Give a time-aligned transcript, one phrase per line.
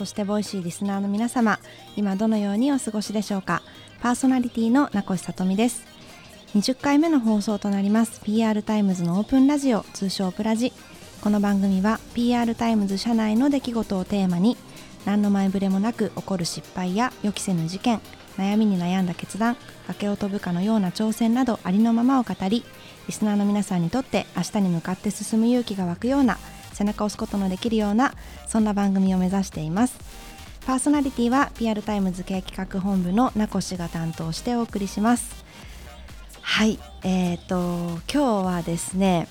[0.00, 1.58] そして Voicy リスナーの皆様
[1.94, 3.60] 今どのようにお過ごしでしょうか？
[4.00, 5.84] パーソナリティの名越さとみです。
[6.54, 10.72] 20回目の放送となります PR タイムズのオープンラジオ通称オプラジ。
[11.20, 14.56] この番組は PR タイムズ社内の出来事をテーマに
[15.04, 18.00] 何の前触れもなく起こる失敗や予期せぬ事件
[18.38, 22.64] 悩みに悩んだ決断崖を飛ぶかのような挑戦などありのままを語り
[23.06, 26.38] リスナーの皆さんにとって明日に向かって進む勇気が湧くような
[26.80, 28.14] 背中を押すことのできるような
[28.46, 29.98] そんな番組を目指しています。
[30.64, 35.44] パーソナリティは PR タイムズ系企画本部の名越が担当してお送りします。
[36.40, 39.28] はいえーと今日はですね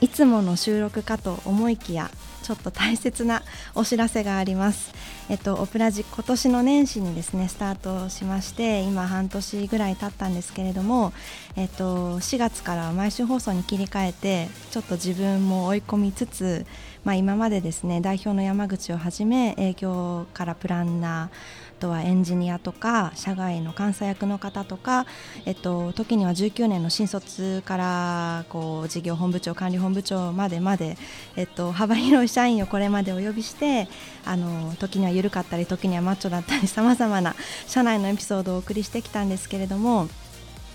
[0.00, 2.10] いつもの収録かと思いきや
[2.44, 3.42] ちょっと大切な
[3.74, 4.92] お知らせがあります。
[5.30, 11.14] えっと、オプラジ今年の年始にですねスタートしまして今半年ぐらい経ったんですけれども、
[11.56, 16.66] えっと、4月から毎週放送に切り替えてちょっと自分も追い込みつつ、
[17.04, 25.04] まあ、今までですね代表の山口をはじめ営業からプランナーとはエンジニアとか社外の監査役の方とか、
[25.44, 30.96] えっと、時には19年の新卒からこう事業本部長管理本部長までまで、
[31.36, 33.86] えっと、幅広い社員をこれまでお呼びして
[34.24, 40.08] あの時には緩かったり時にはマッチョだったりさまざまな社内のエピソードをお送りしてきたんですけれども。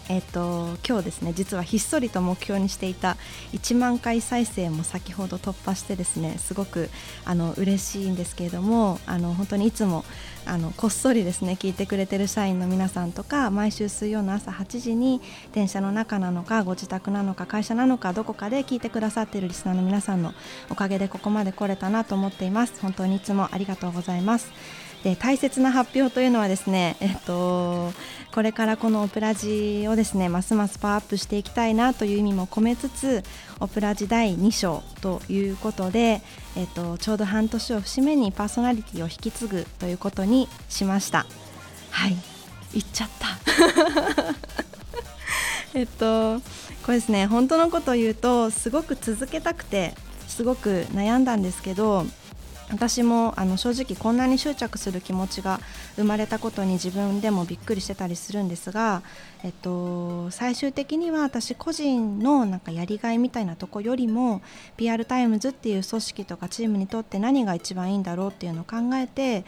[0.09, 3.15] えっと、今日ですね実はひっそりと目標にしていた
[3.53, 6.89] 1万回再生も先ほど突破してですねすごく
[7.25, 10.03] あの嬉しいんですけれどもあの本当にいつも
[10.45, 15.21] あのこっそりですね聞いてくれてる社員の皆さんとか毎週水曜の朝8時に
[15.53, 20.33] 電車の中なのかご自宅なのか会社なのかどこかで聞いてくださっているリスナーの皆さんの
[20.71, 22.81] おかげでここまで来れたなと思っています。
[22.81, 24.51] 本当にいつもありがとうございます。
[25.03, 27.93] で大切な発表というのはですね、えっと、
[28.33, 33.23] これからこのオプラジをですねますますパワーアップしていきたいなという意味も込めつつ
[33.61, 36.21] オプラジ第2章ということで、
[36.57, 41.25] えっと、ちょうど半年を節目にパーソナリティを引き継ぐということにしました。
[41.91, 42.15] はい。
[42.73, 43.27] 言っちゃった。
[45.73, 46.41] えっと
[46.83, 49.93] これですね本当のことを言うとすごく続けたくて
[50.27, 52.05] すごく悩んだんですけど
[52.71, 55.59] 私もあの正直こんなに執着する気持ちが
[55.95, 59.01] 生まれたことに自分でもびっくりしてたりするんですが、
[59.43, 64.41] えっと、最終的には私個人のなんかやりがいみたいなとこよりも
[64.77, 69.45] PR タイムズっていう組織とかチームにとって何が一番いいんだろうっていうのを考えて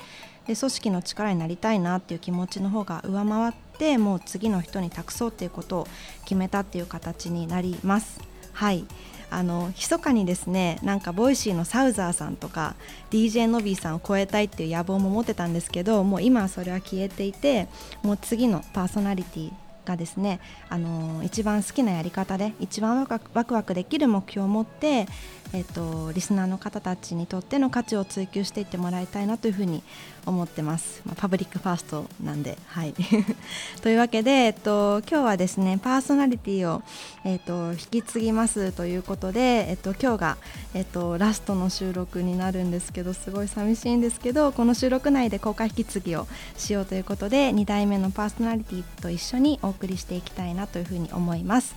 [0.47, 5.88] で組織の力になりたいなっていう気持ちの方が上回ってもう次の人に託そうっていうことを
[6.23, 8.19] 決めたっていう形になります。
[8.53, 8.85] はい
[9.31, 12.75] あの密かにですねなんか Voicy のサウザーさんとか
[13.09, 17.68] DJ のビーさんを超えたいっていう野望も持ってたんですけどもう今はそれは消えていて
[18.03, 19.52] もう次のパーソナリティ
[19.84, 23.03] がですね、あの一番好きなやり方で一番
[23.34, 25.08] ワクワクできる目標を持って
[25.53, 29.84] えっと、リスナーの方たちにとっての価値を追求していってもらいたいなというふうに
[30.25, 32.93] 思ってます、まあ、パブリックファーストなんではい。
[33.81, 36.83] というわけで、えっと、今日はですねパーソナリティを、
[37.23, 40.37] えっと、引き継ぎますということで、えっと、今日が、
[40.73, 46.27] えっと、ラストの収録になるんですけどすごい寂しいんですけどこの収録内で公開引き継ぎを
[46.57, 51.75] しようということで2代目のパーソナリティと一緒にお送りしていきたいなというふうに思います。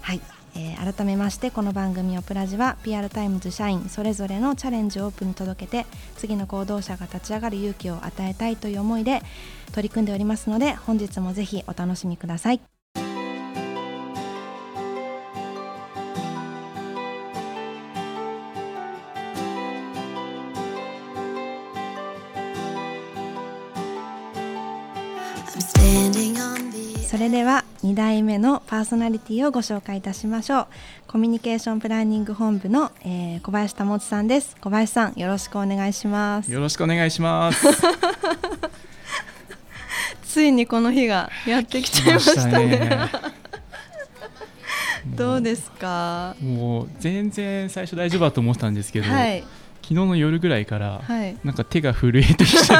[0.00, 0.37] はい。
[0.58, 5.86] えー、改めましてこの番組「オプラジ」は PR タイムズ社員それぞれのチャレンジをオープンに届けて
[6.16, 9.22] 次の行動者が立ち上がる勇気を与えたいという思いで
[9.72, 12.60] 取り組んでおりますので本日もぜひお楽しみください。
[27.08, 30.66] それでは2代目のパーソナリティをご紹介いたしましょう。
[31.06, 34.54] コミュニケーションプランニング本部の、えー、小林保さんです。
[34.60, 36.52] 小林さんよろしくお願いします。
[36.52, 37.66] よろしくお願いします。
[40.22, 42.66] ついにこの日がやってきちゃいましたね。
[42.66, 43.10] ね。
[45.16, 46.36] どうですか？
[46.42, 49.40] もう全然最初大丈夫だと思ってたんですけど、はい、
[49.80, 52.78] 昨日の夜ぐらいから、はい、なんか手が震えてきてですね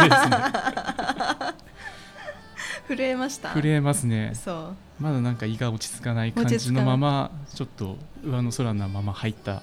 [2.88, 3.52] 震えました？
[3.52, 4.32] 震えますね。
[4.34, 4.52] そ
[5.00, 5.02] う。
[5.02, 9.62] まだなんか胃が落ち着かない感じのままちょっと上の空のまま入った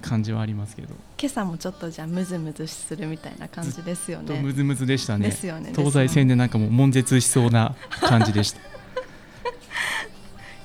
[0.00, 0.94] 感じはありますけど。
[1.18, 4.40] 今朝もちょっとじゃあムズムズするみたいな感じですよね。
[4.40, 5.28] ムズムズでしたね。
[5.28, 5.34] ね
[5.74, 8.60] 東西線でなんかもう悶絶しそうな感じでした。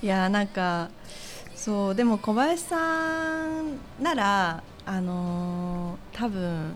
[0.01, 0.89] いやなんか
[1.55, 6.73] そうでも小林さんならあのー、多分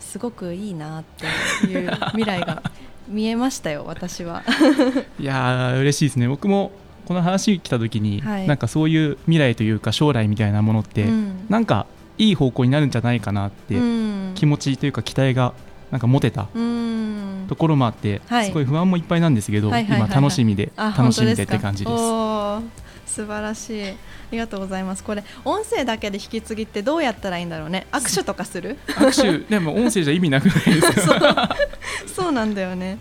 [0.00, 2.62] すごくいいなっていう未来が
[3.10, 4.42] 見えましたよ私は。
[5.18, 6.28] いや嬉しいですね。
[6.28, 6.72] 僕も
[7.06, 11.86] この話来た時に、はい、なんかそういう未来というか将来みたいなものって、うん、なんか
[12.18, 13.74] いい方向になるんじゃないかなって
[14.36, 15.52] 気持ちというか期待が
[15.90, 16.46] なんか持てた
[17.48, 21.96] ところもあって、はい、すごい不安もいっぱいなんですけど、今楽しみで楽しみでって感じです
[23.10, 23.90] 素晴らしい。
[23.90, 23.94] あ
[24.32, 25.04] りがとうございます。
[25.04, 27.86] これ音声だけで引き継ぎってどうやったらいいんだろうね。
[27.92, 28.78] 握手とかする？
[28.86, 29.50] 握手。
[29.50, 31.56] でも音声じゃ意味なくないですか
[32.06, 32.32] そう。
[32.32, 32.98] なんだよね。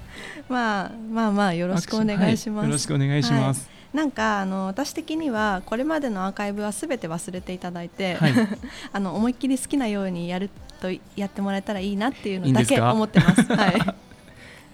[0.49, 3.97] まあまあまあよろしくお願いします、はい、よろしくお願いします、はい。
[3.97, 8.33] なんかあの私的にはこれまでのアーカイブはすべて忘れていただいて、はい、
[8.91, 10.49] あの思いっきり好きなようにやる
[10.81, 13.43] とやってもらえたらいいなっていうのだけ思ってます。
[13.43, 13.79] はい。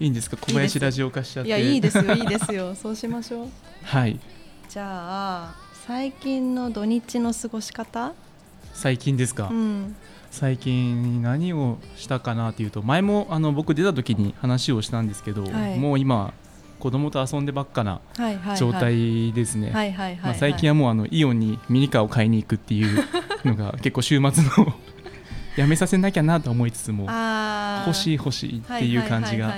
[0.04, 0.38] いいんですか？
[0.38, 1.48] 小林ラジオ化しちゃって。
[1.48, 2.14] いやいいですよ。
[2.14, 2.74] いいですよ。
[2.74, 3.48] そうしましょう。
[3.82, 4.18] はい
[4.68, 5.54] じゃあ
[5.86, 8.14] 最近の土日の過ごし方？
[8.74, 9.96] 最近ですか、うん、
[10.30, 16.34] 最近何をしたかなというと前もあの僕出た時に話をしたんですけど、はい、もう今
[16.78, 18.00] 子供と遊んでばっかな
[18.58, 19.72] 状態ですね。
[20.38, 23.04] 最近はもうあのイオンにミニカーを買いに行くっていう
[23.46, 24.74] のが結構週末の
[25.56, 27.08] やめさせなきゃなと思いつつも
[27.86, 29.54] 欲しい欲しいっていう感じが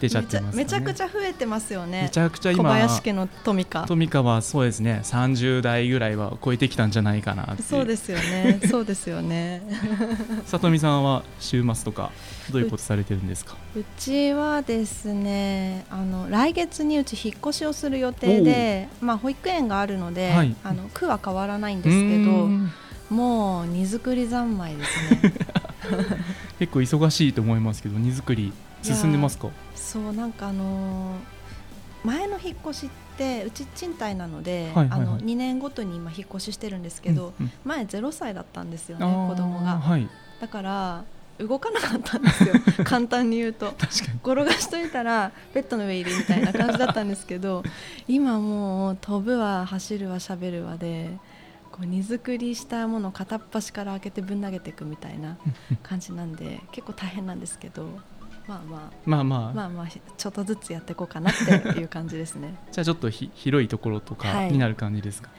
[0.00, 2.02] 出ちゃってます、ね、めちゃくちゃ増えてますよね。
[2.02, 5.00] めちゃくちゃ今小林家のトミカトミカはそうですね。
[5.04, 8.60] 30代ぐらいは超えてきたんじゃないかなそうですよね。
[8.68, 9.62] そうですよね。
[10.46, 12.10] 里見さんは週末とか
[12.50, 13.56] どういうことされてるんですか？
[13.76, 22.48] うちはですねあの来月にうち引っ越しをする予定でまあ保育園があるので、はい、あの区は変わらないんですけど
[23.14, 25.32] もう荷造り三昧ですね。
[26.58, 28.52] 結構忙しいと思いますけど荷造り
[28.84, 29.48] 進んでますか？
[29.74, 40.08] そうなんかあのー、前の引っ越しってうち賃貸なので、はいはいはい、あの2年ごとに今引っ越ししてるんですけど、うんうん、前0歳だったんですよね子供が、はい、
[40.40, 41.04] だから
[41.38, 42.54] 動かなかったんですよ
[42.84, 43.74] 簡単に言うと。
[44.22, 47.62] 転がしといたらベッドの上いるみたいな感じだったんですけど
[48.06, 51.10] 今もう飛ぶわ走るわしゃべるわで
[51.72, 55.36] こう荷造りしたものを片っ端から開けてぶん投げていくみたいな
[55.82, 57.88] 感じなんで結構大変なんですけど
[58.46, 58.92] まあまあ。
[59.06, 59.52] まあまあ。
[59.52, 62.54] まあまあちょっとずつやっていこうかなっていう感じですね。
[62.72, 65.30] じゃあちょっとひ広いところとかになる感じですか、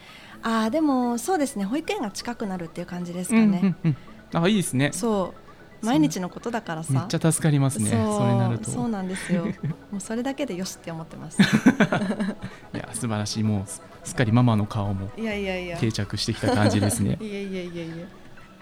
[0.42, 1.66] はい、ああでもそうですね。
[1.66, 3.50] 保育園が近くなるっていう感じですかね、うん
[3.84, 3.98] うん
[4.34, 4.92] うん、あいいですね。
[4.94, 5.46] そう。
[5.86, 6.94] 毎日のことだからさ。
[6.94, 7.90] めっちゃ助かりますね。
[7.92, 8.72] それなると。
[8.72, 9.46] そうなんですよ。
[9.92, 11.42] もうそれだけでよしって思ってます。
[12.74, 13.44] いや素晴らしい。
[13.44, 17.18] もうすっかりママの顔も定着してきた感じですね。
[17.22, 17.96] いやいやいやいや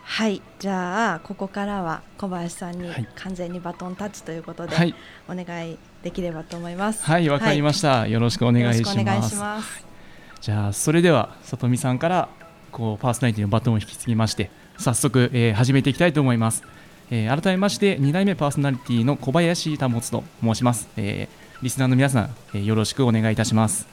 [0.06, 4.94] はいじゃあここからは小林さんに完全にバトンタッチということで、はい、
[5.30, 7.04] お願いできればと思います。
[7.04, 9.86] はいわ、かりました、よろしくお願いします。
[10.42, 12.30] じゃあそれでは里見さんから
[12.72, 16.64] こうパーソナリティのバトンを引き継ぎまして早速、えー、始めていきたいと思います、
[17.12, 23.88] えー、改めまして2代目パーソナリティの小林保と申します、えー、リスナーの皆さん、えー、よろしくお願いいたします。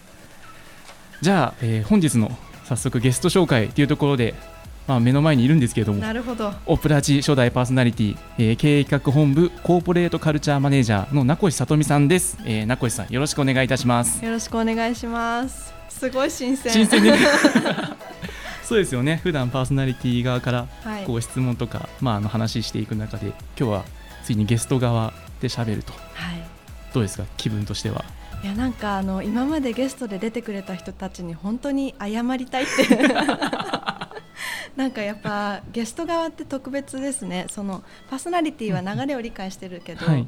[1.20, 4.34] じゃあ、えー、本日の早速ゲスト紹介というところで
[4.90, 6.52] まあ、目の前にいるんですけれどもなるほど。
[6.66, 14.24] オプラジ初代パーソナリティ、えー、経営企画本部コーポレートカルチャーマネージャーの名越さとみさんです、えー、名越さんよろしくお願いいたします。
[14.24, 15.72] よろしくお願いします。
[15.88, 16.72] すごい新鮮。
[16.72, 17.12] 新鮮で
[18.66, 19.20] そうですよね。
[19.22, 20.66] 普段パーソナリティ側から
[21.06, 23.84] こう質問とか、はい、まあ、あの話していく中で今日は
[24.24, 25.98] ついにゲスト側で喋ると、は
[26.34, 26.42] い、
[26.92, 27.24] どうですか？
[27.36, 28.04] 気分としては。
[28.42, 32.72] いやなんかあの今までゲストで出てくれた人たちに本当に謝りたいって
[34.80, 37.44] なんかやっぱゲスト側って特別ですね。
[37.50, 40.26] そのパーソナリティは流れを理解してるけど、はい、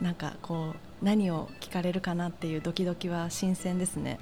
[0.00, 4.20] なんかこう何を聞かれるかなっていうドキドキは新鮮ですね。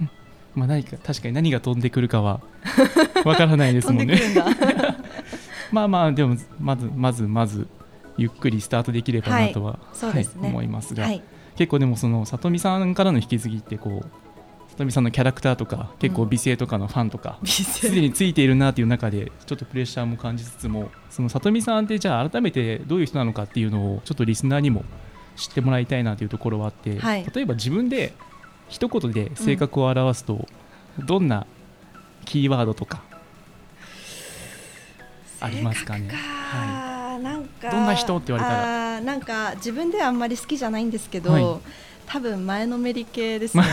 [0.55, 2.41] まあ、何か確かに何が飛んでくるかは
[3.27, 4.19] わからないですもんね。
[5.71, 7.69] まあまあでもまずまずまず
[8.17, 11.23] ゆっくりスタートできればなとは、はい、はい、思いますが、はい、
[11.57, 14.24] 結構でもその里見さんからの引き継ぎってこう
[14.77, 24.85] 里見さんのキャラクターとか結構美声とかのファンとか すで、についているなという中でちょっとプレッシャーも感じつつもその里見さんってじゃあ改めてどういう人なのかっていうのをちょっとリスナーにも
[25.37, 28.15] 知ってもらいたいなというところはあって、はい、例えば自分で
[28.69, 30.49] 一言で性格を表すと、
[30.99, 31.47] どんな
[32.25, 33.03] キーワードとか
[35.41, 36.09] ありますかね？
[36.11, 39.01] はい、なんかどんな人って言われたら？
[39.01, 41.45] なんか自分ではあんまり好きじゃないんですけど、はい
[42.07, 43.65] 多分前のめり系ですね。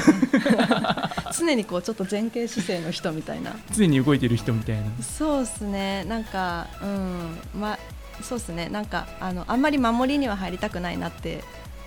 [1.38, 3.55] 常にこうちょっと前傾姿勢の人みたいな。
[3.75, 4.83] 常に動いてる人みたいな。
[5.01, 6.03] そうですね。
[6.05, 7.38] なんかうん。
[7.59, 7.77] ま
[8.21, 8.69] そうですね。
[8.69, 11.43] なんかあのあんまり守りには入りたくないなって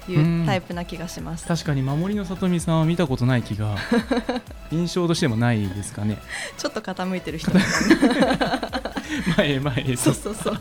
[0.08, 1.46] いうタイプな気がします。
[1.46, 3.76] 確かに守りの里見さんは見たことない気が
[4.70, 6.18] 印象としてもないですかね。
[6.58, 8.60] ちょっと傾いてる人みたいな。
[9.36, 10.58] 前へ前へそうそうそう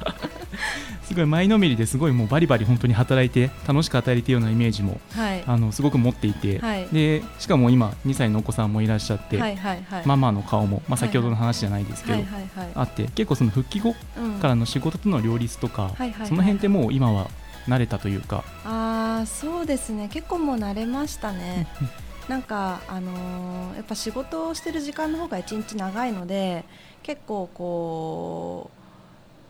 [1.04, 13.96] すごい前のめりですごいもうバリバリ本当に働いて楽しく働いているようなイメージも、はい、あのすごく持っていて、はい、でしかも今2歳のお子さんもいらっしゃって、はいはいはい、ママの顔も、まあ、先ほどの話じゃないですけど、はいはいはい、あって結構その復帰後
[14.42, 17.28] からの仕事との両立とか、うん、その辺ってもう今は
[17.68, 18.44] 慣れたというか。
[18.66, 20.10] あそうですね。
[20.12, 21.68] 結構もう慣れましたね。
[22.28, 26.64] なんか、あのー、やっぱ仕事をしてる時間の方が一日長いので
[27.02, 28.83] 結構こう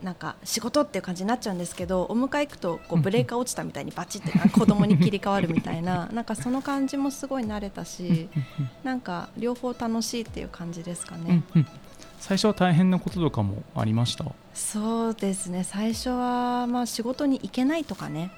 [0.04, 8.30] なんか仕事っていう感じになっちゃうんですけどお迎え行くとこうブレーカー落ちたみたいにバチって子供に切り替わるみたいな なんかその感じもすごい慣れたし
[8.84, 11.44] なんか両方楽しいっていう感じですかね。
[12.24, 14.24] 最初は大変なこととかもありました？
[14.54, 15.66] そうですね。
[15.66, 18.32] 最初はまあ仕事に行けないとかね。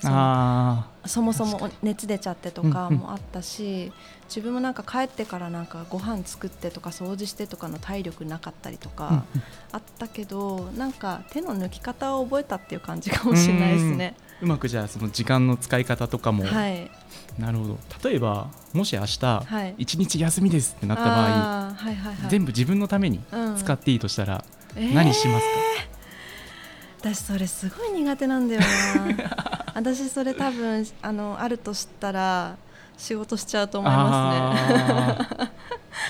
[1.06, 3.92] そもそも熱出ちゃってとかもあったし、
[4.28, 9.24] 自分もなんか帰ってからなんかご飯作ってとか掃除してとかの体力なかったりとか
[9.72, 14.16] あったけどなんか手の抜き方を覚えたっていう感じかもしれないですね。
[14.42, 16.90] うまくじゃあその時間の使い方とかも、はい、
[17.38, 17.78] なるほど。
[18.10, 23.22] 例えばもし明日一日休みですってなった場合、はいはいはい、全部自分のために
[23.58, 24.44] 使っていいとしたら、
[24.76, 25.52] 何しますか、
[27.04, 28.68] えー、私それすごい苦手なんだよな。
[29.76, 32.56] 私それ多分あのあるとしたら
[32.98, 35.50] 仕事しちゃうと思いますね。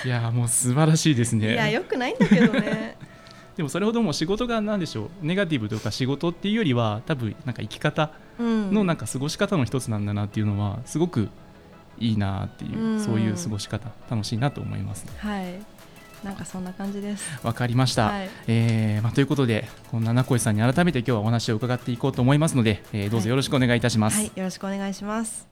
[0.04, 1.52] いやもう素晴らしいですね。
[1.52, 2.95] いやよくないんだけどね
[3.56, 11.28] でもそれほども仕事が何でしょうネガティブとか仕事っていうよりは多分なんか生き方のなんか過ごし方の一つなんだなっていうのはすごく
[11.98, 15.76] いいなっていう、うん、そういう過ごし方楽しいなと思います、ね、はい
[16.24, 17.46] なんかそんな感じです。
[17.46, 18.06] わかりました。
[18.06, 24.16] はい、えー、まあということで、こんな名越さんに改めて今日はお話を伺っていこうと思いますので、えー、どうぞよろしくお願いいたします。
[24.16, 25.46] はい、はい、よろしくお願いします。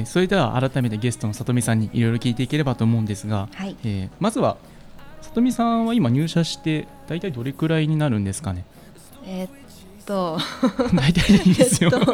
[0.00, 4.56] えー、それでは改めてゲストの里見さんにいろいろ聞いていければと思うんですが、はい、えー、まずは
[5.22, 8.64] 里見さんは今入社して大体どれくらいになるんですかね？
[9.26, 9.50] えー、っ
[10.06, 10.38] と
[10.94, 12.06] 大体いいですよ、えっと、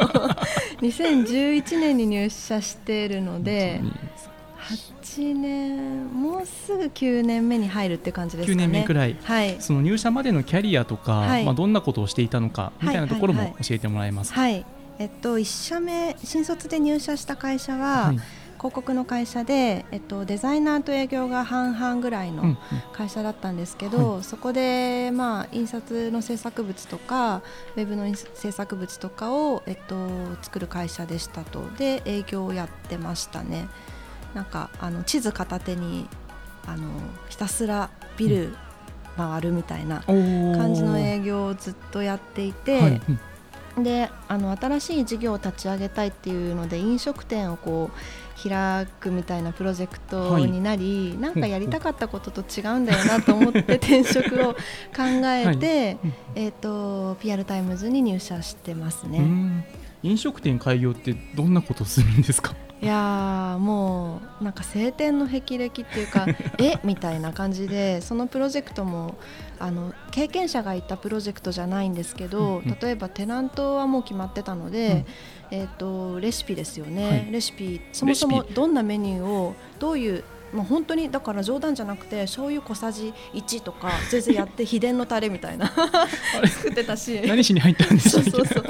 [0.83, 3.81] 2011年に入社しているので
[5.03, 8.65] 8年もうすぐ9年目に入るって感じですかね。
[8.65, 18.21] 9年目くらい、はい、その入社までのキャリアとか、はい、まあ、どんなことをしていたのかみたいなところも教えてもらえますか、はい、はいはいえっと、1社目新卒で入社した会社は、はい、
[18.57, 22.57] 広告の会社で、えっと、デザイナーと営業が半々ぐらいの
[22.93, 27.43] 会社だったんですけど、うんうん、そこで、まあ、印刷の制作物とか
[27.77, 30.09] ウェブの制作物とかを、えっと、
[30.43, 31.69] 作る会社でしたと。
[31.79, 33.69] で営業をやってましたね。
[34.35, 36.09] なんかあの地図片手に
[36.67, 36.89] あの
[37.29, 38.57] ひたすらビル
[39.17, 42.81] 回るみたいな感じの営業をずっとやっていて。
[42.81, 43.03] はい。
[43.09, 43.21] うん
[43.79, 54.59] であの新しい事業を立ち上げたいっていうので飲食店をこう開くみたいなプロジェクトになり、はい、なんかやりたかったことと違うんだよなと思って 転職を考
[55.25, 55.99] えて、はい、
[56.35, 59.67] えーと、PR タイムズに入社してますね
[60.03, 62.55] 飲食店開業ってどんなことするんですか？
[62.83, 66.27] いやもうなんか青天の霹靂っていうか
[66.61, 66.79] え？
[66.85, 69.17] みたいな感じでそのプロジェクトも
[69.59, 75.07] あの経験者がいたプロジェクトじゃないんですけど、例えばテナントはもう決まってたので、
[75.51, 77.81] うん、えーと、レシピですよね、はい、レシピ。
[77.95, 80.23] そもそもどんなメニューをどういう
[80.57, 85.71] もう本当にだから冗談じゃなくて醤油小さじ1とか全然やって 秘伝のタレみたいな。
[86.47, 87.21] 作ってたし。
[87.27, 88.65] 何しに入ったんですそうそうそう。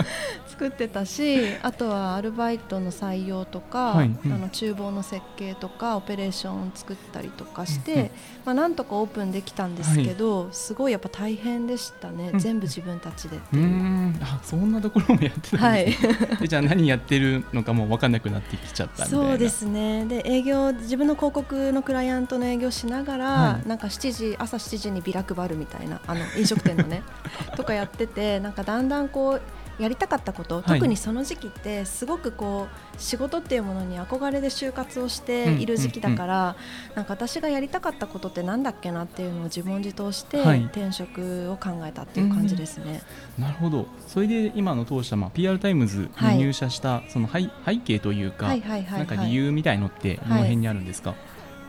[0.48, 4.06] 作ってたしあとはアルバイトの採用とか、はい。
[4.06, 8.10] うん、あの厨房の設計とかオペレーションを作ったりとかして、うん、
[8.46, 14.14] まあ、なんとかオープンできたんですけど、はい、すごいやっぱ大変でしたね、うん、全部自分たちでっていう。
[14.22, 20.06] あそんなところもやってたんですね、はい、 じゃあ何やってるのかも分かんなくなってきちゃったそうですね。
[20.06, 27.02] で営業自分の広告のクライアントの営業しながら、はい、なんか7時朝7時にビラ配るみたいなあの飲食店のね
[27.56, 29.40] とかやっててなんかだんだんこう
[29.78, 36.56] やりたかったこと、はい、特にその時期ってすごくこう仕事っていうものに憧れで就活をしている時期だから、
[36.94, 43.02] なんか私がやりたかったことってなんだっけなっていうのを自問自答して転職を考えたっていう感じですね。
[43.38, 43.86] なるほど。
[44.06, 51.14] それで今の当社、まあ、PR タイムズに入社したその背背景というか、なんか理由みたいのってどの辺にあるんですか、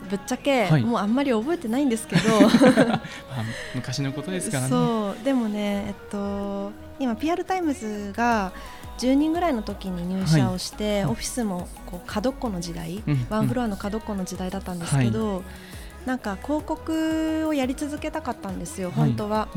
[0.10, 2.22] ぶっちゃけ、はい、もうあんまり覚えてないんですけど。
[3.75, 4.70] 昔のことですからね。
[4.70, 8.51] そうでもねえっと今 PR タイムズが
[8.98, 15.44] 10人ぐらいの時に入社をして、はい、オフィスもこう角っこの時代、うん、ワンフロアの角っこの時代だったんですけど、はい、
[16.08, 19.50] なんか広告をやり続けたかったんですよ、本当は。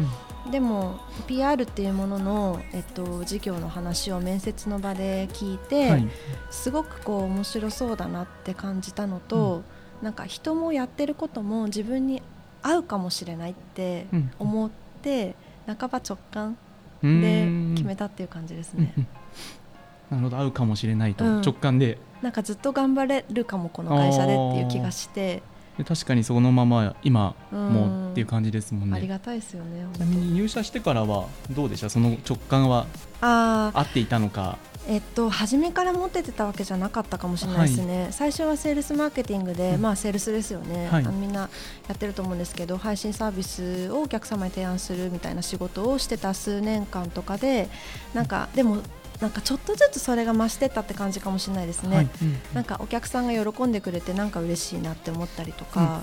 [0.45, 6.09] うん、でも PR っていうものの、えっと、事業の話を面接の場で聞いて、はい、
[6.51, 9.65] すごくこう面白そうだなって感じたのと、うん、
[10.03, 12.23] なんか人もやってることも自分に
[12.63, 14.07] 合うかもしれないって
[14.39, 14.71] 思っ
[15.03, 15.35] て、
[15.67, 16.57] うん、半ば直感
[17.03, 18.95] で決めたっていう感じですね。
[20.11, 20.39] なるほど。
[20.39, 21.99] 合うかもしれないと、直感で。
[22.21, 25.43] なんかずっと頑張れるかもこの会社でっていう気がして
[25.85, 31.91] 確かにそのまま今もっていう感じですもんね、ありがたいですよねちなみに入社してからはどうでした？
[31.91, 32.87] その直感は
[33.21, 34.59] 合っていたのか？
[34.89, 41.41] えっと、初めから持っててたわけじゃなかったかもしれないですね、はい、最初はセールスマーケティングで、うん、まあ、セールスですよね、はい、あのみんな
[41.87, 47.69] やってると思うんですけど配信サービスをお客様に提案するみたいな仕事をしてた数年間とかで
[48.15, 48.79] なんかでも
[49.21, 52.09] なんかちょっとずつそれが増してったって感じかもしれないですね、はい。
[52.23, 56.01] うん、なんかお客さんが喜んでくれてなんか嬉しいなって思ったりとか、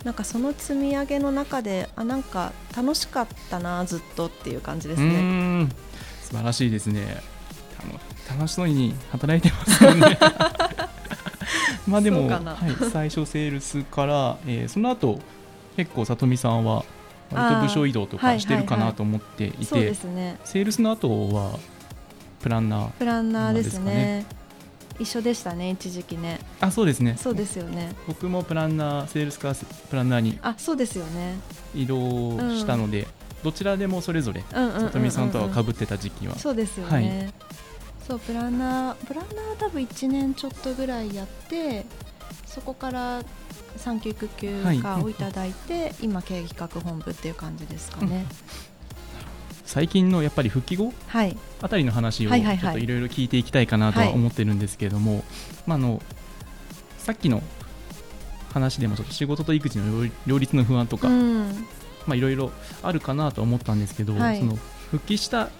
[0.00, 5.68] うん、なんかその積み上げの中であなんか楽しかったなずっとっていう感じですね。
[6.22, 7.22] 素晴らしいですね。
[8.28, 10.18] 楽しそうに働いてますよね。
[11.86, 15.20] まあでも、はい、最初セールスから、えー、その後
[15.76, 16.84] 結構里見さんは
[17.30, 21.58] 割と部署移動とかしてるかなと思っていて、はいはいはいね、セールスの後は
[22.46, 24.24] プランナー、プランナーですね。
[25.00, 26.38] 一緒でしたね一時期ね。
[26.60, 27.16] あそうですね。
[27.18, 27.92] そうですよね。
[28.06, 29.52] 僕もプランナーセールスか
[29.90, 31.40] プランナーにあそうですよね。
[31.74, 33.06] 移動したので、うん、
[33.42, 36.38] どちらでもそれぞれ里見さんとはかぶってた時期は。
[36.38, 37.32] そうですよね、はい、
[38.06, 41.84] そうプランナープランナー多分1年ちょっとぐらいやって
[42.44, 43.22] そこから
[43.76, 48.24] 産休育休暇をいただいて、はい、今経営企画本部っていう感じですかね、
[48.70, 48.75] うん
[49.66, 55.24] 最近のやっぱり復帰後、はい、あたりの話をちょっといろいろ聞いていきたいかなとは思ってるんですけれども、
[55.66, 56.00] まあ、あの
[56.98, 57.42] さっきの
[58.52, 64.56] 話でもちょっと仕事と育児の両立の不安とか、いろいろあるかなと思ったんですけど、はい、その
[64.90, 65.50] 復帰した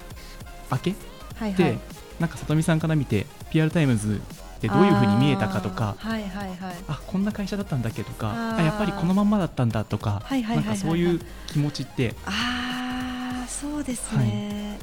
[0.71, 0.95] 明け
[1.37, 1.79] はいはい、
[2.19, 4.23] なんか里見さんから見て PR タイムズ
[4.61, 12.76] でどういうふうに見えたかとかあ、はいはいはい、あこんな会社だったんだっけとかあやっぱりこのまんまだったんだとか、なんかそういう気持ちってあ
[13.61, 14.79] そうですね、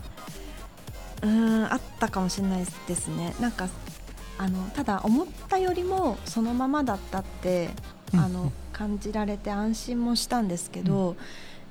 [1.21, 3.35] はい、うんあったかもしれないですね。
[3.39, 3.69] なんか
[4.37, 7.69] あのただ思ったよりもそのままだったって、
[8.13, 11.11] うん、あの感じられて安心もしたんですけど、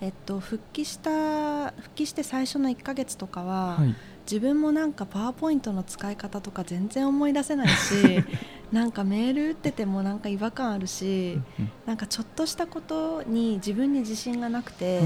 [0.00, 3.94] うん、えっと、復帰した復帰して最初の1か月とかは、はい、
[4.30, 8.22] 自分もなんかパワーポイントの使い方とか全然思い出せないし
[8.70, 15.02] なんかメール打っててもなんか違和感あるし、うん、なんかちょっとしたことに自分に自信がなくて、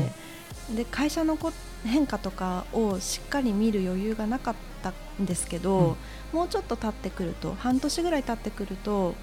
[0.74, 1.52] で会社のこ
[1.84, 5.96] 変化とかをしっかり見る余裕がなかったんですけど、
[6.32, 9.14] うん、もうちょっと経ってくると半年ぐらい経ってくると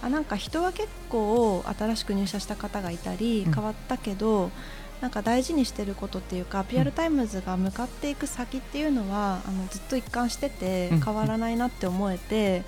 [0.00, 4.50] あなんか人は結構新しく入社した方がいたり変わったけど、うん、
[5.00, 12.62] なんか大事にしてることっていうか PR タイムズが向かっていく先っていうのはあのずっと一貫してて変わらないなって思えて、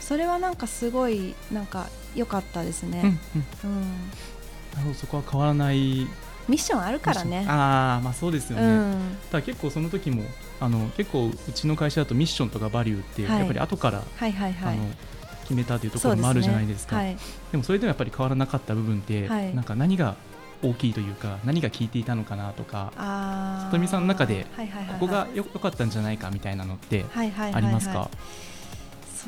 [0.00, 3.18] それはなんかすごいなんか良かったですね。
[3.64, 6.06] うん、なるほどそこは変わらない
[6.48, 7.44] ミッションあるからね。
[7.46, 10.22] ああまあそうですよね、うん、ただ結構その時も
[10.60, 14.88] あの結構うちの会社だとミッションとかバリューってやっぱり後から、はいはいはい、あの
[15.42, 16.96] 決めたというところもあるじゃないですか。
[16.96, 17.08] で、ね。
[17.08, 17.18] はい、
[17.52, 20.16] でもそれでもやっぱり変わらなかった部分って、はい、なんか何が
[20.62, 22.92] 大きいというか何が効いていたのかなとか
[23.70, 24.46] 里見さんの中で
[24.98, 28.10] ここがよかったんじゃないかみたいなのってありますか？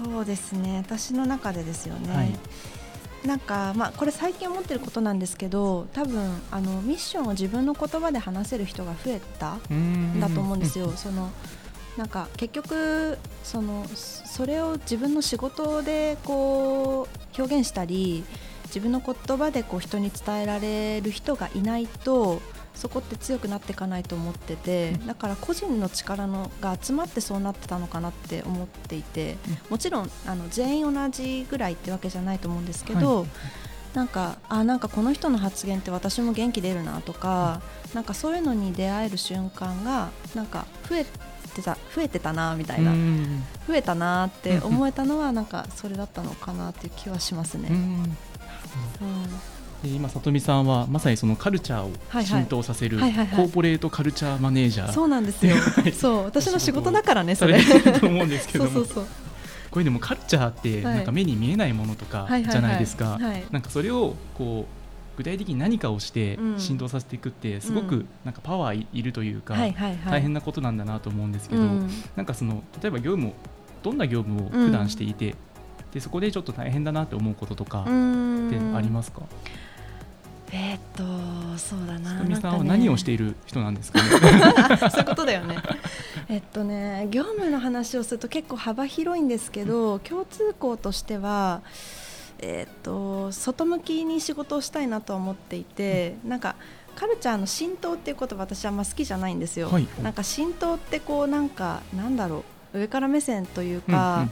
[0.02, 0.78] そうですね。
[0.78, 2.38] 私の中でですよね、はい
[3.24, 10.90] なんか、まあ、これ最近思ってることなんですけど多分あのミッションを自分の言葉で話せる人が増えたんだと思うんですよ。
[10.92, 11.30] その
[11.96, 18.24] なんか結局そのそれを自分の仕事でこう表現したり
[18.66, 22.40] 自分の言葉でこう人に伝えられる人がいないと
[22.80, 29.36] そこって強くなっていかないと思ってて、だから個人の力のが集まってそうなってたのかなって思っていて、
[29.68, 33.28] もちろんあの全員同じぐらいってわけじゃないと思うんですけど、はい、
[33.94, 42.94] なんかあなんかこの人の発言って私も元気出るなとか、うん、なんかそういうのに出会える瞬間がなんか増えてた増えてたなみたいな、
[43.68, 47.68] 増えたなって思えたのはなんかそれだったのかなっていう気はしますね。
[47.70, 48.16] うん
[49.82, 54.92] で今里見さんはまさにそのカルチャーを浸透させるコーポレートカルチャーマネージャー。
[54.92, 55.56] そうなんですよ。
[55.98, 56.24] そう。
[56.24, 57.60] 私の仕事だからねそれ。
[57.98, 58.84] と思うんですけども。
[59.70, 63.18] これでもカルチャーってなんか目に見えないものとかじゃないですか。
[63.50, 64.80] なんかそれをこう
[65.16, 71.62] 具体的に何かをして浸透させていくってすごくなんかパワーいるというか大変なことなんだなと思うんですけど
[72.16, 73.34] なんかその例えば業務を
[73.82, 75.34] どんな業務を普段していて
[75.92, 79.22] でそこでちょっと大変だなって思うこととかってありますか、
[80.52, 82.22] えー、っとそうだな。
[82.22, 84.08] みさんは何をしている人なんですかね。
[84.90, 85.58] そういうことだよね。
[86.28, 91.62] えっとね業務の話をすると結構幅広いんですけど、共通項としては。
[92.42, 96.56] えー、っと外向きに仕事をしたいなと思っていて、なんか
[96.96, 99.68] カルチャーの浸透っていうことは私はあんま好きじゃないんですよ。
[99.68, 104.16] はい、なんか浸透ってこうなんかなんだろう上から目線というか。
[104.16, 104.30] うんうん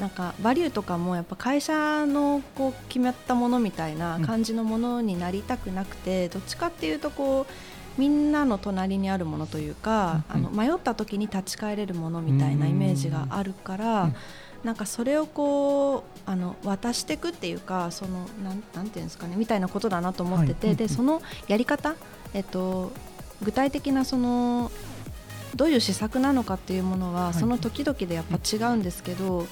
[0.00, 14.10] なんかバリューとかもやっぱ会社のこう決まったものみたいな感じのものになりたくなくて、どっちかっていうとこうみんなの隣にあるものというか、あの迷った時に立ち返れるものみたいなイメージがあるから、
[14.64, 21.94] なんかそれをこうあの渡していくっていうかそのなんなんていうんですかねみたいなことだなと思ってて、でそのやり方、
[22.32, 22.90] えっと、
[23.42, 24.70] 具体的なその
[25.56, 29.46] どういう施策なのかっていうものはその時々でやっぱ違うんですけど、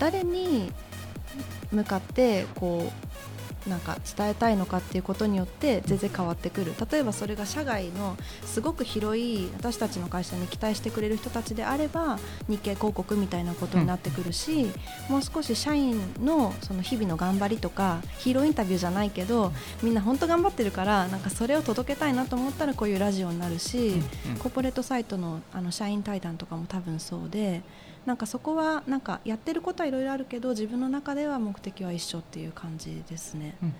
[0.00, 0.72] 誰に
[1.70, 3.10] 向かってこう
[3.68, 14.62] なんか伝えたいのかっていうことによって全然変わってくる例えばそれが社外のすごく広い私たちの会社に期待してくれる人たちであれば日経広告みたいなことになってくるし、
[15.08, 23.94] うん、もう少し社員のその日々の頑張りとかヒーローインタビューじゃないけどみんな本当頑張ってるからなんかそれを届けたいなと思ったらこういうラジオになるし、
[24.38, 27.62] コーポレートサイトのあの社員対談とかも多分そうで。
[28.06, 33.54] なんかそこはなんかやってることはいろいろあるけど自分の中では目的は一緒っていう感じですね。
[33.62, 33.74] うん、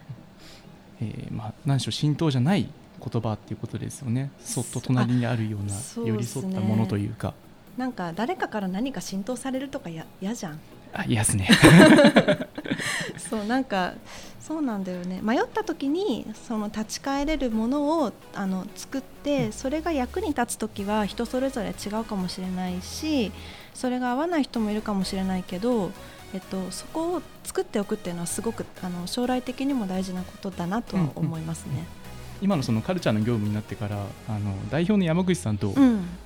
[1.01, 2.69] えー、まあ何しろ浸透じゃない
[3.01, 4.31] 言葉っていうことですよね。
[4.41, 5.75] そっと隣にあるような
[6.07, 7.35] 寄り添ったものというか。
[7.77, 10.61] なんか誰かから何か浸透されるとかや嫌じゃん。
[10.93, 11.49] あ嫌ですね。
[13.17, 13.95] そうなんか
[14.41, 23.31] そうなんだよね迷った時にその立ち返れるものをあの作ってそれが役に立つ時は人それぞれ違うかもしれないし
[23.81, 25.91] それが合わない人もいるかもしれないけど、
[26.35, 31.71] えっと、そこを作っておくっていうのはすごくあの将来的にも大事なことだなとは思いますね。
[31.73, 31.85] うんうん。
[32.43, 33.97] 今のそのカルチャーの業務になってから
[34.29, 35.73] あの代表の山口さんと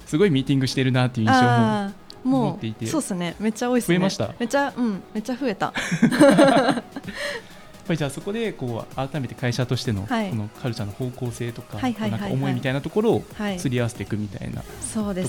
[0.07, 3.37] すごいミーティングしてるなっていう印象も持っていて、そうですね。
[3.39, 3.99] めっちゃ多いですね。
[3.99, 4.35] 増えました？
[4.37, 5.73] めっちゃうんめっちゃ増えた
[7.87, 13.25] ぱりじゃあそこでこう改めて会社としてのこのカルチャーの方向性とかなんか思いみたいなところを
[13.59, 14.69] すり合わせていくみたいなと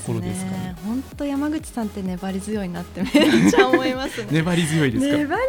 [0.02, 0.76] ころですかね。
[0.86, 4.28] 本当、山口さんって粘り強いなってめっちゃ思いますね。
[4.32, 5.18] 粘り強いですか？
[5.18, 5.40] 粘り強い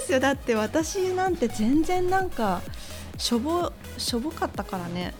[0.00, 0.20] ですよ。
[0.20, 2.60] だって私なんて全然なんか
[3.18, 5.14] しょぼしょぼかったからね。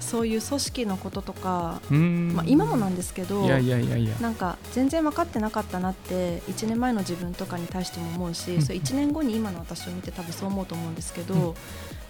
[0.00, 11.54] そういう組織のこととか、まあ、今もなんですけどなんか全然分かってなかったなって1年前の自分とかに対しても思うし、それ1年後に今の私を見て多分そう思うと思うんですけど、うん、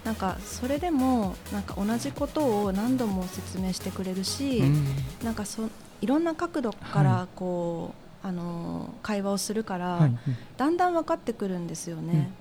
[0.03, 4.85] なんかそれでもなんか同じことを何度も説明してくれるし、うん、
[5.23, 5.69] なんかそ
[6.01, 7.93] いろんな角度からこ
[8.23, 10.11] う、はい、あの会話をするから、はい、
[10.57, 12.31] だんだん分かってくるんですよね。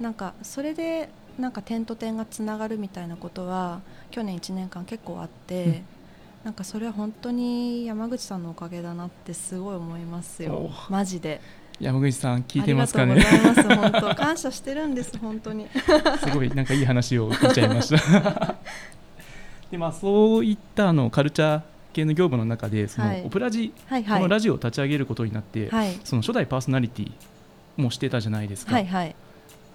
[0.00, 5.82] なんかそれでなんか点と点がつながるみたいなことは去年1年間結構あって、うん、
[6.44, 10.70] なんかそれは本当に山口さんのおかげだなってすごい思いますよ。
[10.88, 11.40] マジで。
[11.80, 13.20] 山口さん聞いてますかね？
[13.22, 15.66] 本当感謝してるんです本当に。
[16.22, 18.56] すごいなんかいい話を聞いちゃいました。
[19.70, 27.12] でまあそういったあのカルチャー系の業務の中でそのオプラジ、はいはい、このラジオを立ち上げることになって、はい、その初代パーソナリティ
[27.76, 29.14] もしてたじゃないですか、はいはい、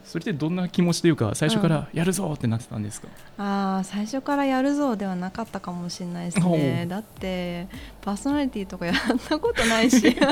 [0.07, 6.85] それってどんな気持ちというか最初からやるぞってなってたんですか、うん、あ最初からやるぞではなかったかもしれないですね。
[6.87, 7.67] だって
[7.99, 8.95] パーソナリティとかやっ
[9.27, 10.17] たことないし。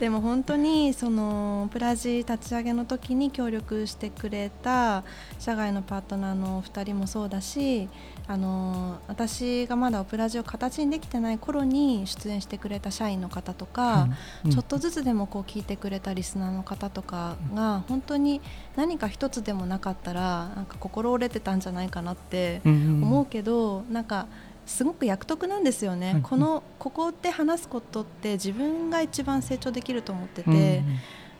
[0.00, 5.04] でも本当にそのプラジ立ち上げの時に協力してくれた
[5.38, 7.88] 社外のパートナーのお二人もそうだし
[8.30, 14.06] あの私がまだオプラジオ形にできてない頃に出演してくれた社員の方とか、
[14.44, 18.40] うん、ちょっとずつでもこう聞いてくれたリスナーの方とかが本当に
[18.76, 24.28] 何か一つでもなかったらなんか心折れてたんじゃないかなって思うけど、なんか
[24.64, 30.84] すごく役得なんですよね、このここで話すことって自分が一番成長できると思ってて。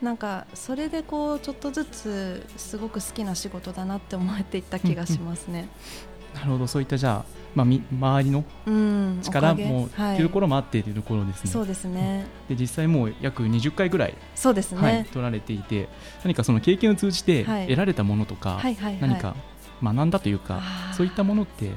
[0.03, 5.69] なんかそれでこうちょっとずつすごく好きな仕事だなって思えていった気がしますね。
[6.35, 6.67] なるほど。
[6.67, 8.45] そういったじゃあ、まあ、み周りの
[9.23, 11.51] 力もっていうところもあっているところですね。
[11.51, 12.27] そうですね。
[12.49, 15.89] で実際もう約20回ぐらいそうですね、はい、取られていて
[16.25, 18.61] 何かその経験を通じて得られたものとか、
[19.01, 19.35] 何か
[19.83, 20.61] 学んだというか
[20.97, 21.71] そういったものって、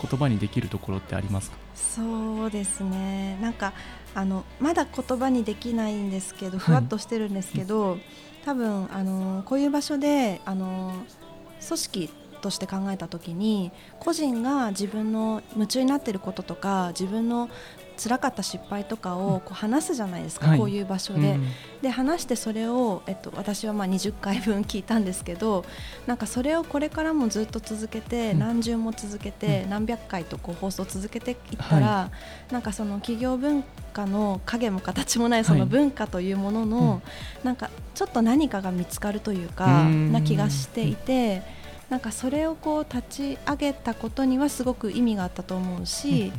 [0.00, 1.56] 言葉にできるところってありますか？
[1.74, 3.38] そうですね。
[3.40, 3.72] なんか
[4.14, 8.00] あのまだ言葉にできないんですけどふわっとしてるんですけど、はい、
[8.44, 10.92] 多分あのこういう場所であの
[11.66, 17.48] 組織として考えた時に個人が自分の夢中になっていることとか自分の
[17.98, 21.32] 辛かった失敗とかをこう話すじゃないですか、はい、こういう場所で。
[21.32, 21.46] うん、
[21.82, 25.64] で話してそれを、えっと、私はまあ20回分聞いたんですけど
[26.06, 32.10] なんかそれをこれからもずっと続けて、うん、何十も続けて、うん、何百回とこう放送続けていったら、は
[32.50, 37.00] い、なんかその企業文化の影も形もないその文化というものの、は
[37.42, 41.57] い、なんかちょっと何かが見つかるというかな気がしていて。
[41.90, 46.32] なんかそれをこう立ち上げたことにはすごく意味があったと思うし、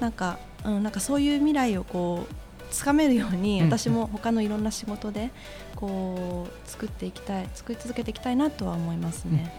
[0.00, 2.34] なんかうん、なんかそういう未来をこう
[2.70, 5.30] つかめるように私も他のいろんな仕事で
[5.76, 9.52] こう作っていきたい作り続けていきたいなとは思いますね。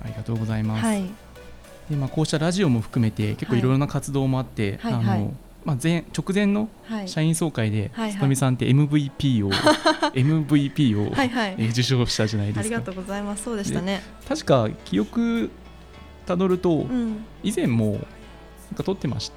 [0.00, 0.84] うん、ありがとうございます。
[0.84, 1.04] はい、
[1.88, 3.60] でまあこうしたラジオも含めて結構い。
[3.62, 5.30] ろいろな活動もあって、はい、あの、はい
[5.64, 6.68] まあ前、直前の
[7.06, 9.50] 社員総会で、はい、さんって MVP を
[10.14, 11.54] MVP をはい、はい。
[11.58, 12.60] えー、受賞したじゃないですか。
[12.60, 13.44] ありがとうございます。
[13.44, 14.02] そうでしたね。
[14.28, 15.50] 確か記憶
[16.26, 18.00] たどると、うん、以前もなん
[18.76, 19.34] か取ってました。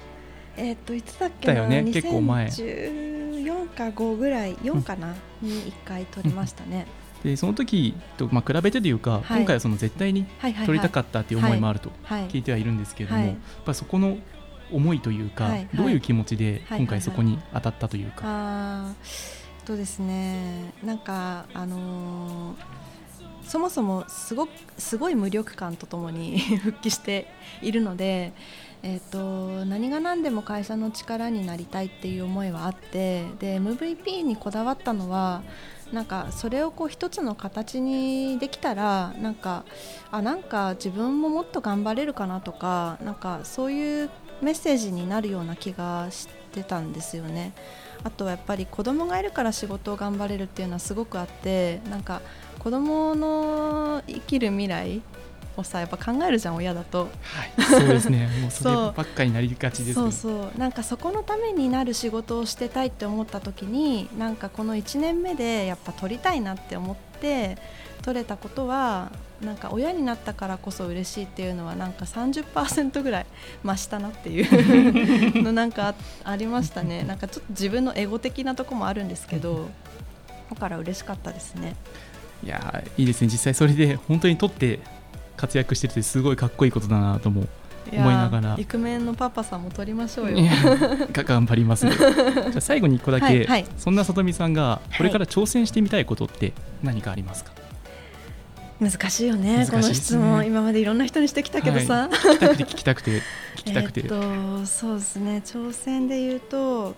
[0.56, 2.46] えっ、といつだっけな、ね、結構前。
[2.46, 6.86] 14か5ぐらい4かな、うん、に1回取りましたね。
[7.24, 10.26] でその時と、まあ、比べてというか、はい、今回はその絶対に
[10.66, 11.90] 取りたかったっていう思いもあると
[12.28, 14.18] 聞いてはいるんですけれども、はい、やっぱそこの
[14.72, 18.22] 思いというか、はい、どういう気持ちで今回そこに当たったというか。
[18.24, 18.94] あ
[19.64, 20.72] とですね。
[20.84, 22.84] なんかあのー
[23.44, 24.48] そもそもすご
[24.78, 28.32] すごい無力感とともに 復帰しているので
[28.86, 35.42] えーと、何が何でも会社の力になりたいっていう思いはあってで MVP にこだわったのは
[35.90, 39.64] なんかそれをこう一つの形にできたらなんか
[40.10, 44.10] あなんか自分ももっと頑張れるかなとかなんかそういう
[44.44, 47.52] メッセージになるような気がしてたんですよね。
[48.04, 52.20] あとはやっぱり子供がいるから仕事を頑張れるっていうのはすごくあってなんか
[52.58, 55.00] 子供の生きる未来
[55.56, 58.28] をさやっぱ考えるじゃん親だと、はい、そうですね。
[58.42, 60.58] もうそればっかになりがちです、ね、そうそう。
[60.58, 67.56] なんかそこのためになる仕事をしてたいって思った時になんかこの1年目でやっぱ取りたいなって思って
[68.02, 69.10] 取れたことは
[69.44, 73.26] なんか親になったからこそ嬉しいっていうのはなんか30%ぐらい
[73.64, 77.02] 増したなっていう のなんかありましたね。
[77.08, 79.68] なんかちょっと自分のエゴ的なとこもあるんですけど
[80.50, 81.76] だから嬉しかったですね。
[82.42, 83.28] いやいいですね。
[83.28, 84.80] 実際それで本当に取って
[85.36, 87.46] 活躍してるってすごいかっこいいことだなとも
[87.92, 88.56] 思いながら。
[88.58, 90.38] イクメンのパパさんも撮りましょうよ。
[91.12, 91.92] 頑張ります、ね、
[92.52, 96.52] じゃ最後に1個だけ、はいはい、そんなさとみさんがこれから挑戦してみたいことって
[96.82, 97.52] 何かありますか、
[98.80, 103.22] 難しいよね、ね、この質問今までいろんな人にしてきたけどさ、はい、聞きたくて
[103.56, 104.62] 聞きたくて聞きたくて。
[104.64, 105.42] とそうですね。
[105.44, 106.94] 挑戦で言うと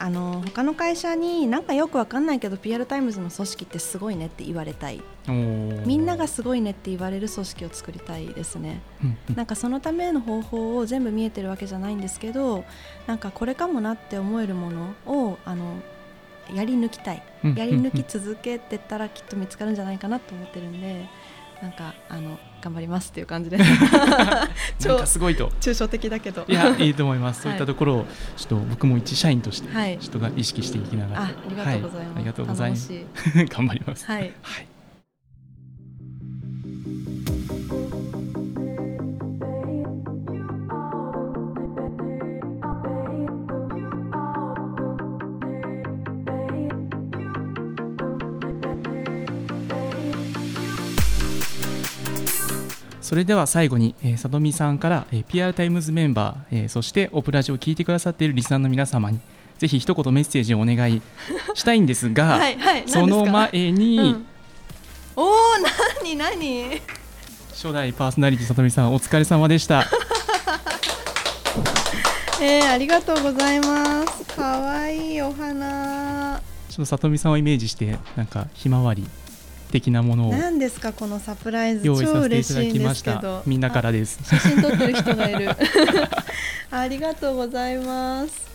[0.00, 5.02] あの他の会社になんかよくわかんないけど PR タイムズの組織ってすごいねって言われたい。
[5.26, 8.80] みんながすごいねって言われる組織を作りたいですね、
[9.34, 12.64] なんかそのための方法を全部見えてるわけじゃないんですけど
[13.06, 15.82] なんかこれかもなって思えるものをあの
[16.54, 17.22] やり抜きたい、
[17.56, 21.06] やり抜き続けてたらきっと見つかるんじゃないかなと思ってるんで
[21.62, 23.58] なんかあの頑張りますっていう感じで。
[24.78, 25.50] 超すごいと。
[25.60, 26.44] 抽象的だけど。
[26.48, 28.06] いやいいと思います、 そういったところを
[28.36, 32.92] ちょっと僕も一社員として人が意識していきながら、ありがとうございます、ありがとうございます。
[33.48, 34.06] 頑張ります。
[34.06, 34.68] はい、はい
[53.08, 59.18] それでは最後に、えー、さとみさんから、えー、PR タイムズメンバー、えー、そしてオプラジオを聞いてくださっているリスナーの皆様に
[59.56, 61.00] ぜひ一言メッセージをお願い
[61.56, 64.26] したいんですがはい、はい、その前に、うん、
[65.16, 65.32] おお
[66.02, 66.82] 何何？
[67.52, 69.86] 初代パーソナリティさとみさんお疲れ様でした。
[72.42, 74.22] えー、ありがとうございます。
[74.36, 76.42] かわいいお花。
[76.68, 79.06] ちょっとさとみさんをイメージしてなんかひまわり
[79.70, 85.50] 的なものを何ですかこのサプライズ用意させていただきましたみんなからです写真撮ってる人がいる
[86.70, 88.48] ありがとうございます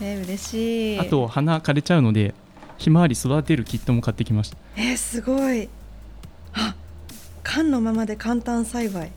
[0.00, 2.34] えー、嬉しいあと花枯れちゃうので
[2.76, 5.68] ひまわり育てるキットも買ってきましたえー、すごい
[6.52, 6.74] あ
[7.42, 9.10] 缶のままで簡単栽培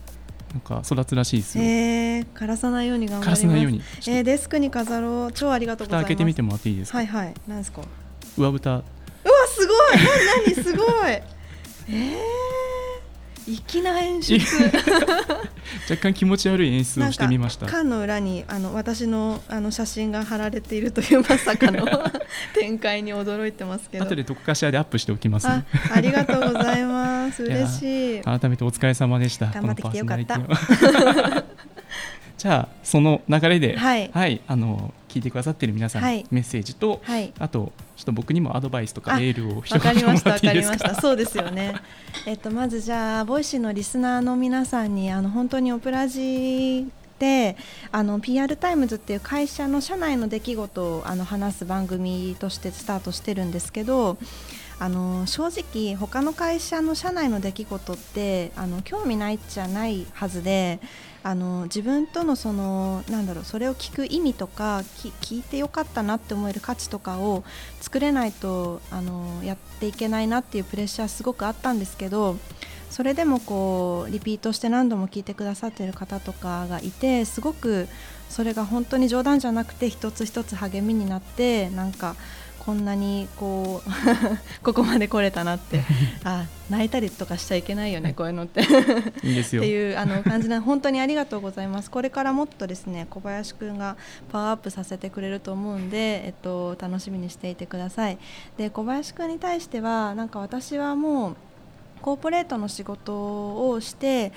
[0.52, 1.62] なんか育つらしいですよ。
[1.64, 3.42] えー、枯らさないように頑張ります。
[3.42, 3.80] 枯らさないように。
[4.08, 5.32] えー、デスクに飾ろう。
[5.32, 6.06] 超ありがとうございます。
[6.08, 6.98] 開けてみてもらっていいですか？
[6.98, 7.34] はいはい。
[7.46, 7.82] なんですか？
[8.36, 8.82] 上蓋
[9.60, 9.76] すごい。
[10.44, 11.12] 何何すごい。
[11.92, 14.38] えー、粋な演出
[15.90, 17.66] 若干気持ち悪い演出をしてみました。
[17.66, 21.86] 缶の裏にあの私のあの写真が貼られているというまさかの
[22.54, 24.04] 展開に驚いてますけど。
[24.04, 27.42] 後でどこかしらでアップしておきます、ね、あありがとうございます。
[27.44, 28.20] 嬉しい。
[28.22, 29.46] 改めてお疲れ様でした。
[29.46, 30.40] 頑張ってきてよかった。
[32.38, 40.94] じゃあその流れで、はい、はい、あの聞いてくださっている皆さん、はい、メッセージと、はい、あとちょっと僕にもアドバイスとかエールを一言もらっていいですか？
[40.94, 41.74] そうですよね。
[42.26, 46.86] えっとまずじゃあ Voicyのリスナーの皆さんにあの本当にオプラジ
[47.18, 47.56] で
[47.90, 54.16] あの PR タイムズっていう会社の社内の出来事をあの話す番組としてスタートしてるんですけど
[54.78, 60.80] あの正直他の会社の社内の出来事ってあの興味ないじゃないはずで
[61.22, 67.44] あの自分とのそのなんだろうそれを聞く意味とか聞いてよかったなって思える価値とかを
[67.80, 72.36] 作れないとあのやっていけないなっていうプレッシャーすごくあったんですけど
[72.88, 77.86] それでもこうリピートして何度も聞いてくださってる方とかがいてすごく
[78.28, 82.16] それが本当に冗談じゃなくて一つ一つ励みになってなんか
[82.60, 83.90] こんなにこう
[84.62, 85.82] ここまで来れたなって。
[86.24, 88.60] あ泣いたりとかしちゃいけないよねこういうのって。
[89.24, 89.62] いいですよ。
[89.62, 91.90] っていうあの感じな本当にありがとうございます。
[91.90, 93.96] これからもっとですね小林くんが
[94.30, 98.18] パワーアップさせてくれると思うんで、えっと、楽しみにしていてください。
[98.56, 101.36] で小林くんに対してはなんか私はもう
[102.00, 104.32] コーポレートの仕事をして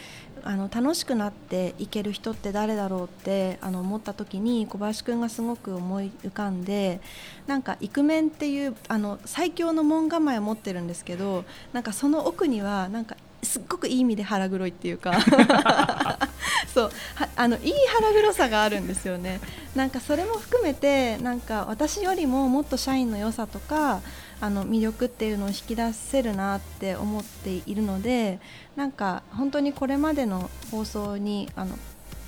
[0.46, 7.00] あの楽しくなっていける人って誰だろうってあの思った時に小林くんがすごく思い浮かんで
[7.48, 15.14] なんかイクメンっていうあの最強の門構えを持ってるんですけどなんかその奥にはなんかすっごくいい意味で腹黒いっていうか。
[16.74, 16.92] そう。
[17.36, 19.40] あのいい腹黒さがあるんですよね。
[19.76, 24.02] なんかそれも含めてなんか私よりももっと社員の良さとか
[24.40, 28.40] あの魅力っていうのを引き出せるなって思っているので
[28.76, 31.78] なんか本当にこれまでの放送にあの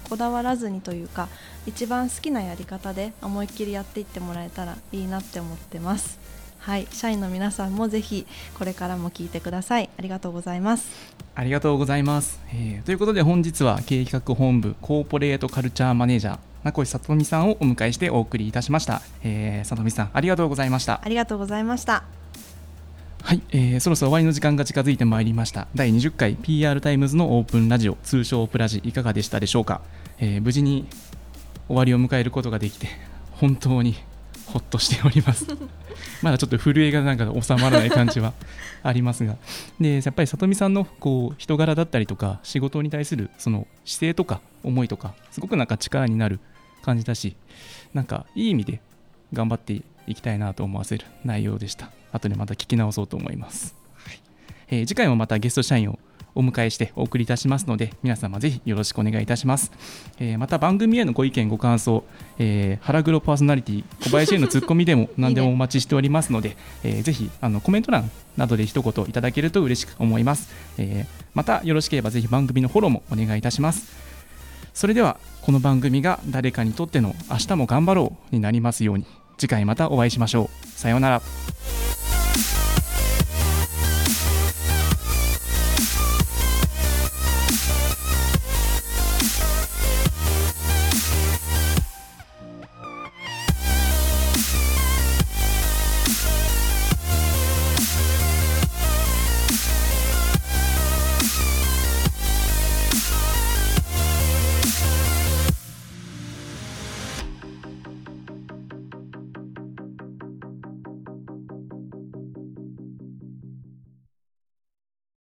[0.10, 1.28] こだわらずにというか
[1.65, 6.24] 一番好きなやり方で思いっきりやっていってもらえたらいいなって思ってます。
[6.65, 8.25] はい、社員の皆さんもぜひ
[8.58, 9.89] これからも聞いてください。
[9.99, 10.89] ありがとうございます。
[11.36, 12.39] ありがとうございます。
[12.51, 19.04] えー、ということで本日は経営企画本部コーポレートカルチャーマネージャー名越さとみさんをお迎えしてお送りいたしました。
[19.23, 21.01] えー、さとみさんありがとうございました。
[21.04, 22.04] ありがとうございました。
[23.21, 29.82] はい、えー、そろそろ終わりの時間が近づいてまいりました第20回 PR タイムズのオープンラジオ通称プラジいかがでしたでしょうか、
[30.19, 30.88] えー、無事に
[31.67, 32.88] 終わりを迎えることができて
[33.32, 33.95] 本当に
[34.45, 35.47] ほっとしております
[36.21, 38.33] まだちょっと震えがなんか収まらない感じは
[38.83, 39.37] ありますが。
[39.79, 46.39] でやっぱり里見さんのこう人柄だったりとか仕事に対するその姿勢とか思いとかすごくなんか力になる
[46.81, 47.35] 感じだし
[47.93, 48.81] なんかいい意味で
[49.33, 51.91] 頑張っていきたいなと思わせる内容でした。
[52.11, 54.19] 後でまた聞き直そうと思います、はい。
[54.69, 55.99] えー、次回もまたゲスト社員を
[56.36, 59.71] お迎えしてお送りいたしますので皆様ぜひよろしくお願いいたします、
[60.19, 62.04] えー、また番組へのご意見ご感想、
[62.38, 74.06] えー、腹黒パーソナリティ小林へのツッコミでも何でもお待ちしておりますのでいい、ねえー、ぜひあのコメント欄などで一言いただけると嬉しく思います、えー、またよろしければぜひ番組のフォローもお願いいたします。
[74.74, 79.06] それではこの番組が誰かにとっての明日も頑張ろうになりますように
[79.38, 80.67] 次回またお会いしましょう。
[80.67, 81.21] さようなら。